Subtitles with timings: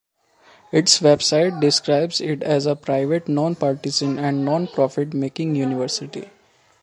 [0.71, 6.31] Its website describes it as a private, nonpartisan and non-profit making university.